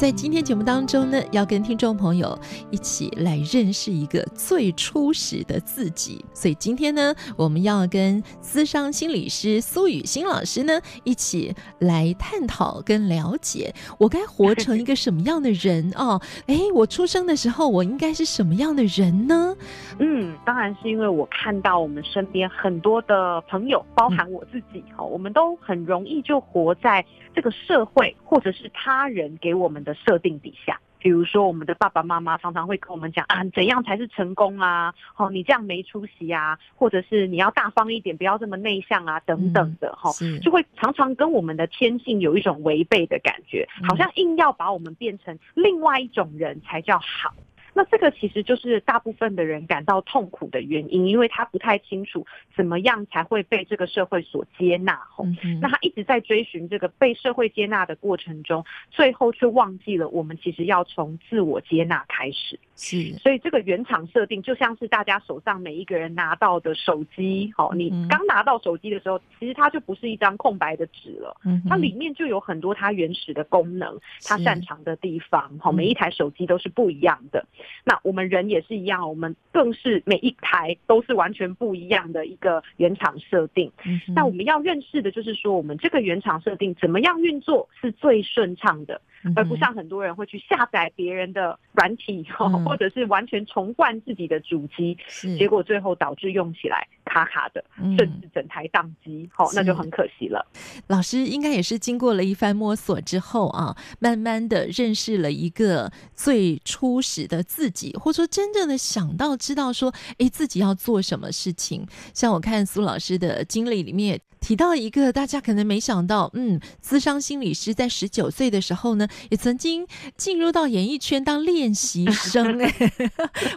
[0.00, 2.38] 在今天节目当中呢，要跟听众朋友
[2.70, 6.24] 一起来认识一个最初始的自己。
[6.32, 16.18] 所以今天呢，我们要跟资商心理师苏雨欣老师呢一起来探讨跟了解，我该活成一个什么样的人哦？
[16.46, 19.54] 哎，我出生的时候，我应该是什么样的人呢？
[20.00, 34.94] 嗯，当然是因为我看到我们身边很多的朋友，包含我自己哈、嗯，我们都很容易就活在这个社会或者是他人给我们的设定底下，比如说我们的爸爸妈妈常常会跟我们讲啊，怎样才是成功啊？
[35.16, 47.34] 哦，你这样没出息啊，或者是你要大方一点，不要这么内向啊，等等的哈，就会常常跟我们的天性有一种违背的感觉，好像硬要把我们变成另外一种人才叫好。
[47.80, 54.96] 那这个其实就是大部分的人感到痛苦的原因，因为他不太清楚怎么样才会被这个社会所接纳。
[55.08, 55.24] 吼，
[55.62, 62.60] 那他一直在追寻这个被社会接纳的过程中，最后却忘记了我们其实要从自我接纳开始。
[62.82, 67.52] 是，所以这个原厂设定就像是大家手上每一个人拿到的手机。
[67.54, 71.36] 好，你刚拿到手机的时候，其实它就不是一张空白的纸了，
[71.68, 75.58] 它里面就有很多它原始的功能，它擅长的地方。
[75.58, 77.44] 好，每一台手机都是不一样的。
[77.84, 83.70] 那我们人也是一样，我们更是每一台都是完全不一样的一个原厂设定。
[84.14, 88.98] 那我们要认识的就是说，我们这个原厂设定怎么样运作是最顺畅的。
[89.36, 92.24] 而不像很多人会去下载别人的软体，
[92.70, 94.96] 或者是完全重灌自己的主机，
[95.36, 97.62] 结果最后导致用起来卡卡的，
[97.98, 100.46] 甚至整台宕机，好，那就很可惜了。
[100.86, 111.86] 老师应该也是经过了一番摸索之后啊，慢慢的认识了一个最初始的自己，或者说真正的想到知道说，哎，自己要做什么事情。
[112.14, 119.06] 像我看苏老师的经历里面提到一个大家可能没想到，嗯，资商心理师在十九岁的时候呢。
[119.30, 119.86] 也曾经
[120.16, 122.72] 进入到演艺圈当练习生， 哎，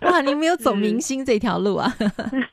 [0.02, 1.92] 哇，你没有走明星这条路啊？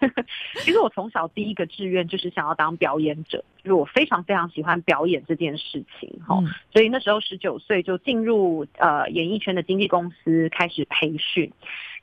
[0.64, 11.52] 其实我从小第一个志愿就是想要当表演者，就是我非常非常喜欢表演这件事情，哈、嗯，所以那时候十九岁就进入呃演艺圈的经纪公司开始培训。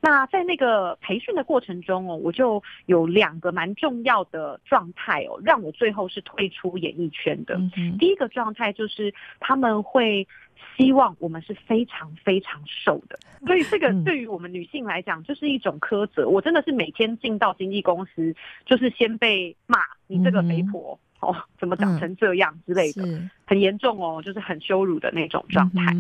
[0.02, 7.56] 那在那个培训的过程中哦，我就有两个蛮重要的状态哦，让我最后是退出演艺圈的。
[7.78, 10.28] 嗯、第一个状态就是他们会。
[10.76, 16.28] 希望我们是非常非常瘦的，所以这个对于我们女性来讲就是一种苛责。
[16.28, 23.04] 我真的是每天进到经纪公司，就是先被骂你这个肥婆哦，怎么长成这样之类的，
[23.46, 25.96] 很严重哦，就是很羞辱的那种状态。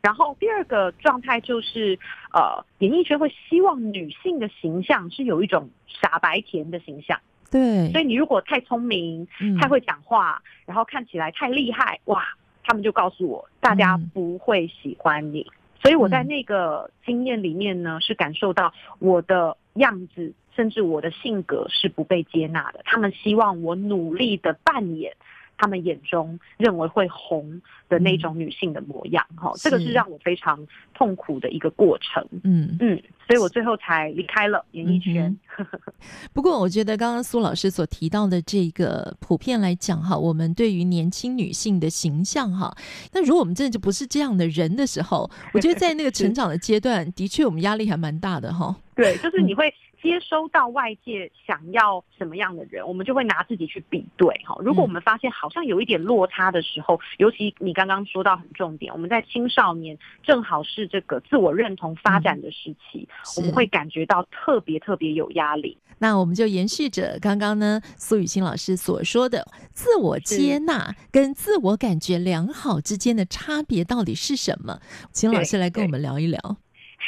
[0.00, 1.98] 然后第二个状态就是，
[2.32, 7.20] 呃，演艺圈会希望女性的形象是有一种傻白甜的形象，
[7.50, 9.26] 对，所以你如果太聪明、
[9.60, 12.24] 太会讲话，然后看起来太厉害，哇。
[12.66, 22.80] 他们就告诉我，大家不会喜欢你，嗯，所以我在那个经验里面呢，是感受到我的样子，甚至我的性格是不被接纳的。
[22.84, 25.16] 他们希望我努力的扮演
[25.56, 30.58] 他们眼中认为会红的那种女性的模样，哈，这个是让我非常
[30.94, 32.26] 痛苦的一个过程。
[32.42, 33.00] 嗯嗯。
[33.26, 35.36] 所以我最后才离开了演艺圈。
[35.58, 35.66] 嗯。
[36.34, 42.74] 不过，我觉得刚刚苏老师所提到的这个普遍来讲哈，我们对于年轻女性的形象哈，
[43.12, 48.76] 那如果我们真的就不是这样的人的时候，我觉得在那个成长的阶段，的确我们压力还蛮大的哈。
[48.94, 49.72] 对，就是你会。
[50.04, 54.54] 接收到外界想要什么样的人，我们就会拿自己去比对哈。
[54.60, 63.08] 如果我们发现好像有一点落差的时候，尤其你刚刚说到很重点，我们在青少年正好是这个自我认同发展的时期，
[63.38, 65.78] 我们会感觉到特别特别有压力。
[65.98, 74.80] 那我们就延续着刚刚呢苏雨欣老师所说的，自我接纳跟自我感觉良好之间的差别到底是什么？
[75.12, 76.58] 请老师来跟我们聊一聊。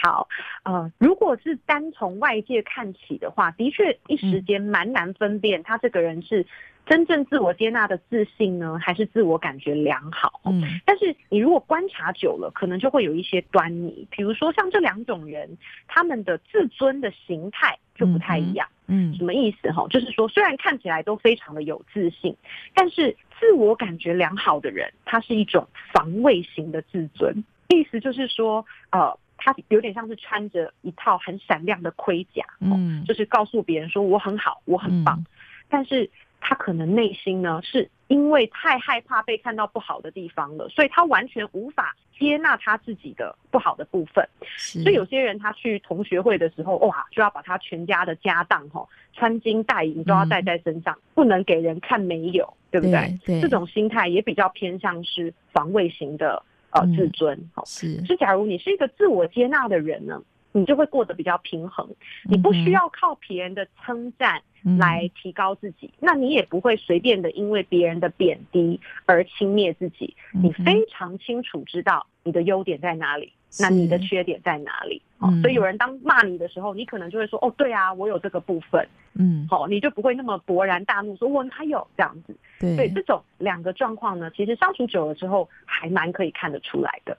[0.03, 0.29] 好，
[0.65, 6.47] 呃，如果是单从外界看起的话，的确一时间蛮难分辨他这个人是
[6.85, 10.41] 真正自我接纳的自信呢，还是自我感觉良好？
[10.45, 14.07] 嗯，但是你如果观察久了，可能就会有一些端倪。
[14.11, 15.57] 比如说像这两种人，
[15.89, 18.69] 他们的自尊的形态就不太一样。
[18.87, 19.73] 嗯，什么意思？
[19.73, 22.37] 哈，就是说，虽然看起来都非常的有自信，
[22.75, 27.45] 但是自我感觉良好的人，他是一种防卫型的自尊。
[27.69, 29.19] 意思就是说，呃。
[29.37, 35.27] 他有点像是穿着一套很闪亮的盔甲，嗯，就是告诉别人说我很好，我很棒，嗯，
[35.69, 36.11] 但是
[36.41, 44.27] 他可能内心呢，是因为太害怕被看到不好的地方了，所以他完全无法接纳他自己的不好的部分。
[44.57, 53.19] 所以有些人他去同学会的时候，哇，就要把他全家的家当哈，穿金戴银都要带在身上，嗯，不能给人看没有，对不对？
[53.25, 56.43] 对，对，这种心态也比较偏向是防卫型的。
[56.81, 58.17] 呃，自尊好，是是。
[58.17, 61.89] 假如你是一个自我接纳的人呢，你就会过得比较平衡，
[62.25, 64.43] 你不需要靠别人的称赞
[64.79, 70.15] 来提高自己，那你也不会随便的因为别人的贬低而轻蔑自己。
[70.33, 75.01] 你非常清楚知道你的优点在哪里，那你的缺点在哪里？
[75.19, 78.87] 哦，所以有人当骂你的时候，你可能就会说：“哦，对啊，我有这个部分。”
[79.19, 87.17] 嗯，好，你就不会那么勃然大怒，说：“我哪有这样子？”对，所以这种两个状况呢，其实相处久了之后，还蛮可以看得出来的。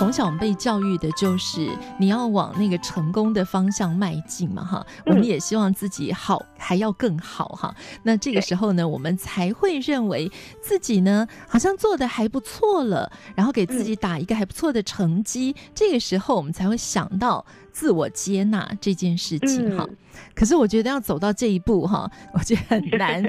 [0.00, 1.68] 从小我们被教育的就是
[1.98, 7.74] 你要往那个成功的方向迈进嘛，哈，我们也希望自己好，还要更好哈。
[8.02, 10.32] 那这个时候呢，我们才会认为
[10.62, 15.54] 自己呢好像做的还不错了，然后给自己打一个还不错的成绩。
[15.74, 19.86] 这个时候我们才会想到自我接纳这件事情哈。
[20.34, 23.22] 可是我觉得要走到这一步哈， 我觉得很难。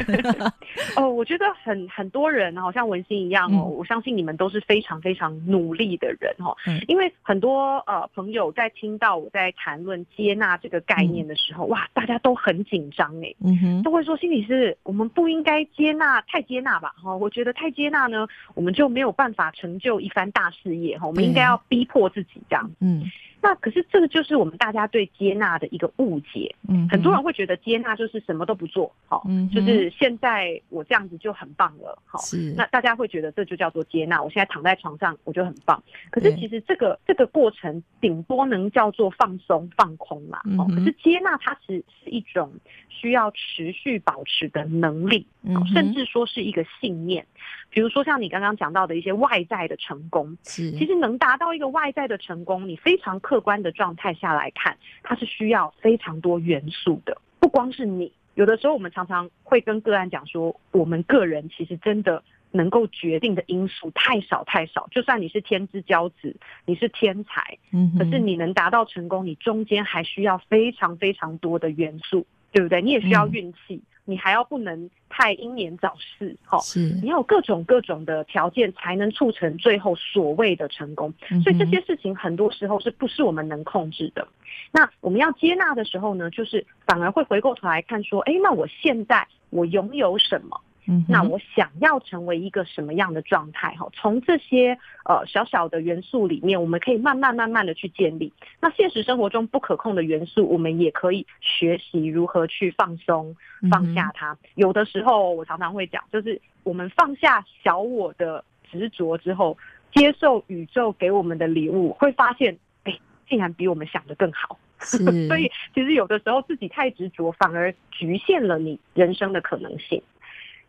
[0.95, 6.55] 哦，我觉得很很多人好像文心一样哦，我相信你们都是非常非常努力的人哈。
[6.67, 16.93] 嗯，因为很多呃朋友在听到我在谈论接纳这个概念的时候，嗯、哇，大家都很紧张哎，嗯哼，都会说心理师，我们不应该接纳太接纳吧？
[17.01, 21.07] 哈，我觉得太接纳呢，我们就没有办法成就一番大事业哈。
[21.07, 23.09] 我们应该要逼迫自己这样，嗯。
[23.41, 42.53] 那可是这个就是我们大家对接纳的一个误解，嗯，很多人会觉得接纳就是什么都不做，好，嗯，就是现在我这样子就很棒了，好，是，那大家会觉得这就叫做接纳，我现在躺在床上我就很棒，可是其实这个这个过程顶多能叫做放松放空嘛，哦，可是接纳它其实是一种
[42.89, 45.25] 需要持续保持的能力，
[45.73, 47.25] 甚至说是一个信念，
[47.71, 53.19] 比如说像你刚刚讲到的一些外在的成功，是，其实能达到一个外在的成功，你非常。
[53.31, 58.11] 客观的状态下来看，它是需要非常多元素的，不光是你。
[58.33, 64.89] 有的时候，我们常常会跟个案讲说，我们个人其实真的能够决定的因素太少太少。
[64.91, 66.35] 就算你是天之骄子，
[66.65, 72.81] 你是天才，嗯，可是你能达到成功，你中间还需要非常非常多的元素，对不对？
[72.81, 73.75] 你也需要运气。
[73.75, 73.81] 嗯
[74.11, 84.27] 你还要不能太英年早逝，哈，是你要有各种各种的条件才能促成最后所谓的成功，所以这些事情很多时候是不是我们能控制的？
[84.71, 90.59] 那我们要接纳的时候呢，就是反而会回过头来看说，哎，那我现在我拥有什么？
[91.07, 93.75] 那我想要成为一个什么样的状态？
[93.75, 98.31] 哈，从这些呃小小的元素里面，我们可以慢慢慢慢的去建立。
[98.59, 103.35] 那现实生活中不可控的元素，我们也可以学习如何去放松、
[103.69, 104.37] 放下它。
[104.55, 109.57] 有的时候，我常常会讲，就是我们放下小我的执着之后，
[109.93, 114.57] 接受宇宙给我们的礼物，会发现，哎，竟然比我们想的更好。
[114.83, 120.01] 是 所以，其实有的时候自己太执着，反而局限了你人生的可能性。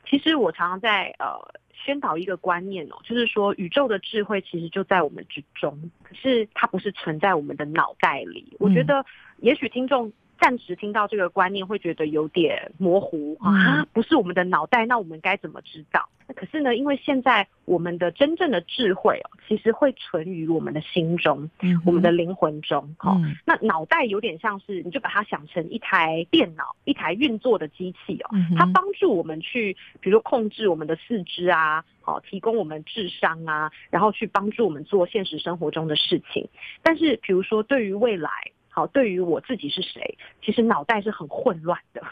[0.04, 1.26] 其实我常常在呃
[1.72, 8.56] 宣导一个观念哦，就是说宇宙的智慧其实就在我们之中，可是它不是存在我们的脑袋里。
[8.58, 9.04] 我觉得
[9.38, 10.12] 也许听众。
[10.42, 16.08] 暂时听到这个观念会觉得有点模糊啊，不是我们的脑袋，那我们该怎么知道？
[16.34, 22.82] 可是呢，因为现在我们的真正的智慧哦，其实会存于我们的心中，嗯、我们的灵魂中。
[22.98, 36.48] 哦、嗯，那脑袋有点像是，你就把它想成一台电脑，一台运作的机器哦，它帮助我们去，比如说控制我们的四肢啊，好，提供我们智商啊，然后去帮助我们做现实生活中的事情。
[36.82, 38.28] 但是，比如说对于未来。
[38.74, 42.02] 好，对于我自己是谁，其实脑袋是很混乱的。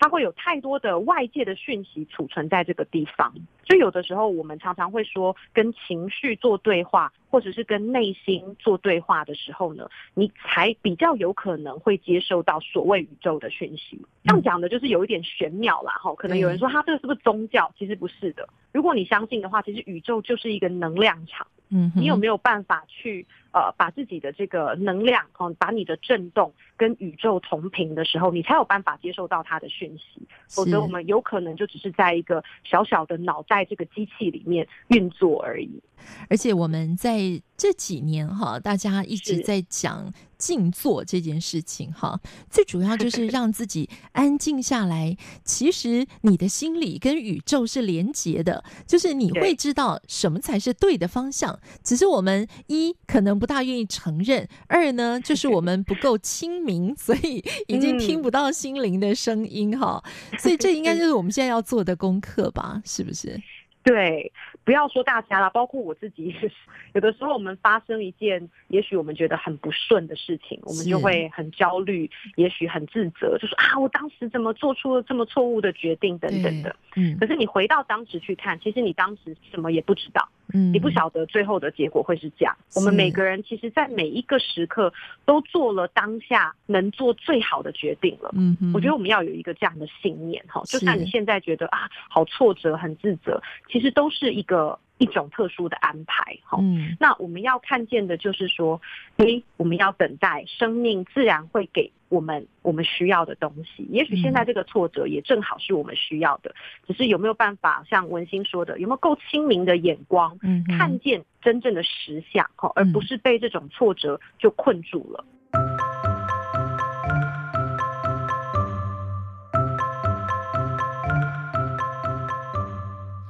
[0.00, 3.34] 它会有太多的外界的讯息储存在这个地方，
[3.66, 14.00] 所以有的时候我们常常会说，跟情绪做对话，或者是跟内心做对话的时候呢，你才比较有可能会接受到所谓宇宙的讯息。
[14.22, 17.68] 这样讲的就是有一点玄妙啦，哈，可能有人说他这个是不是宗教？
[17.76, 18.48] 其实不是的。
[18.72, 21.44] 如果你相信的话，其实宇宙就是一个能量场。
[21.70, 23.26] 嗯，你有没有办法去
[23.58, 30.26] 呃把自己的这个能量，哈，把你的震动跟宇宙同频的时候，你才有办法接受到它的讯息。
[30.48, 35.82] 否则我们有可能就只是在一个小小的脑袋这个机器里面运作而已。
[36.30, 37.18] 而且我们在
[37.56, 45.16] 这几年哈，大家一直在讲静坐这件事情哈，最主要就是 让自己安静下来。
[45.44, 51.58] 其实你的心理跟宇宙是连结的，就是你会知道什么才是对的方向。
[51.82, 60.00] 只是我们一可能不大愿意承认，二呢就是我们不够清明， 所以已经听不到心灵的声音哈。
[60.38, 62.80] 所以这应该就是我们现在要做的功课吧？
[62.86, 63.36] 是不是？
[63.82, 64.30] 对。
[64.64, 66.34] 不要说大家了，包括我自己，
[66.92, 76.76] 有的时候我们发生一件也许我们觉得很不顺的事情，我们就会很焦虑，也许很自责，就说啊，我当时怎么做出了这么错误的决定等等的。
[76.98, 82.56] 嗯，可是你回到当时去看，其实你当时什么也不知道，嗯，你不晓得最后的结果会是这样。
[82.74, 84.92] 我们每个人其实，在每一个时刻
[85.24, 88.30] 都做了当下能做最好的决定了。
[88.34, 93.40] 嗯，我觉得我们要有一个这样的信念哈，就算你现在觉得啊，好挫折，很自责，
[93.70, 94.78] 其实都是一个。
[94.98, 98.80] 一种特殊的安排，哈，嗯，那我们要看见的就是说，
[99.16, 103.84] 诶，我们要等待生命自然会给我们我们需要的东西。
[103.90, 106.54] 也许现在这个挫折也正好是我们需要的，
[106.86, 115.24] 只是有没有办法像文心说的，有没有够清明的眼光，嗯，看见真正的实相，哈，而不是被这种挫折就困住了。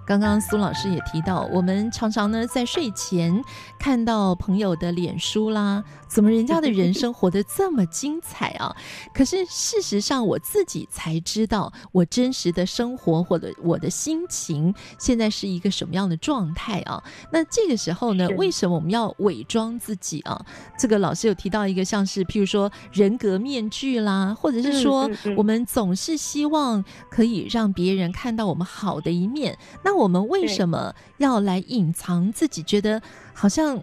[0.09, 3.45] 刚刚苏老师也提到，我们常常呢在睡前
[3.79, 8.75] 看到朋友的脸书啦，怎么人家的人生活得这么精彩啊？
[9.13, 17.05] 可是事实上，我自己才知道，我真实的生活或者我的心情现在是一个什么样的状态啊？
[17.31, 20.43] 那这个时候呢，为什么我们要伪装自己啊？
[20.79, 29.98] 这个老师有提到一个，像是譬如说人格面具啦，或者是说我们总是希望可以让别人看到我们好的一面，那。
[29.99, 33.03] 我们为什么要来隐藏自己觉得
[33.35, 33.83] 好像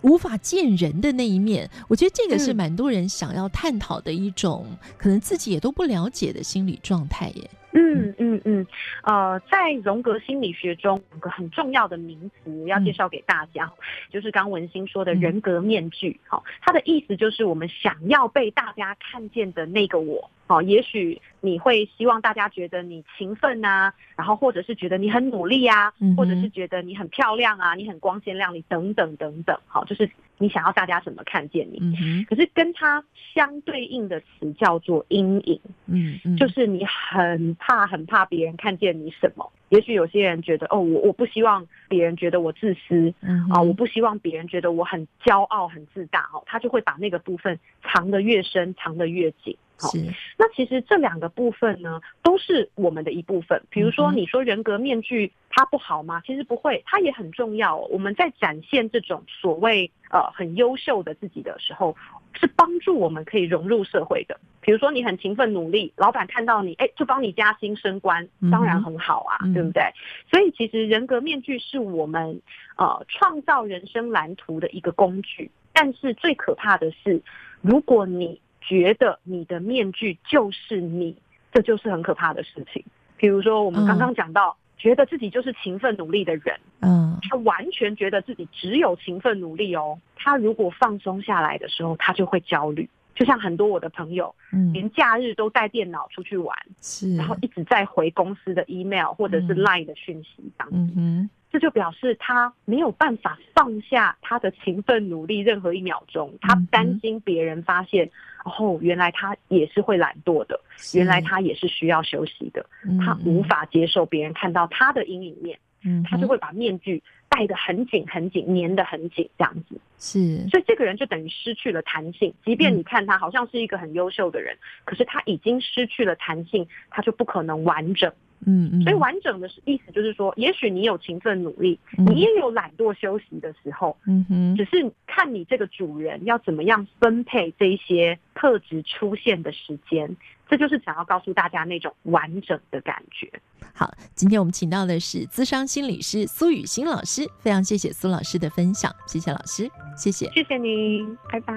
[0.00, 1.70] 无法见人的那一面？
[1.88, 7.50] 我觉得这个是蛮多人想要探讨的一种，可能自己也都不了解的心理状态耶。
[7.72, 8.66] 嗯嗯嗯，
[9.04, 16.18] 呃，在荣格心理学中，有个很重要的名词要介绍给大家，嗯、就是刚文心说的人格面具。
[16.26, 20.30] 好，它的意思就是我们想要被大家看见的那个我。
[20.48, 29.56] 好，也许你会希望大家觉得你勤奋啊，然后或者是觉得你很努力啊，或者是觉得你很漂亮啊，你很光鲜亮丽等等等等。
[29.68, 31.78] 好，就是你想要大家怎么看见你。
[31.80, 33.04] 嗯，可是跟它
[33.34, 35.60] 相对应的词叫做阴影。
[35.86, 39.52] 嗯嗯，就是你很怕很怕别人看见你什么。
[39.68, 43.12] 也许有些人觉得哦，我我不希望别人觉得我自私。
[43.20, 46.22] 嗯啊，我不希望别人觉得我很骄傲很自大。
[46.32, 49.54] 哦，他就会把那个部分藏得越深，藏得越紧。
[49.80, 49.90] 好，
[50.36, 53.62] 那其实这两个部分呢，都是我们的一部分。
[53.70, 56.22] 比如说，你说人格面具它不好吗？
[56.26, 57.76] 其实不会，它也很重要。
[57.76, 61.96] 我们在展现这种所谓呃很优秀的自己的时候，
[62.34, 64.38] 是帮助我们可以融入社会的。
[64.60, 69.82] 比如说，你很勤奋努力，老板看到你，哎，就帮你加薪升官，当然很好啊，对不对？
[70.30, 72.42] 所以其实人格面具是我们
[72.76, 75.50] 呃创造人生蓝图的一个工具。
[75.72, 77.22] 但是最可怕的是，
[77.62, 81.16] 如果你觉得你的面具就是你，
[81.52, 82.84] 这就是很可怕的事情。
[83.16, 89.98] 比如说，我们刚刚讲到，嗯、觉得自己就是勤奋努力的人，嗯，他完全觉得自己只有勤奋努力哦。
[90.14, 92.88] 他如果放松下来的时候，他就会焦虑。
[93.16, 100.78] 就像很多我的朋友，嗯，连假日都带电脑出去玩，是，然后一直在回公司的 email 或者是 line 的讯息当中。
[100.78, 108.08] 嗯嗯这就表示他没有办法放下他的勤奋努力任何一秒钟，他担心别人发现，
[108.44, 110.60] 哦，原来他也是会懒惰的，
[110.94, 112.64] 原来他也是需要休息的，
[113.04, 119.80] 他无法接受别人看到他的阴影面，嗯他就会把面具戴得很紧很紧，粘得很紧，这样子。
[119.98, 128.12] 是，所以这个人就等于失去了弹性，即便你看他好像是一个很优秀的人，可是他已经失去了弹性，他就不可能完整。
[128.46, 140.16] 嗯嗯，所以完整的意思就是说，也许你有勤奋努力，你也有懒惰休息的时候，嗯哼，只是看你这个主人要怎么样分配这些特质出现的时间。
[140.48, 143.30] 这就是想要告诉大家那种完整的感觉。
[143.72, 151.54] 好，今天我们请到的是资商心理师苏雨欣老师，非常谢谢苏老师的分享，谢谢老师，谢谢，谢谢你，拜拜。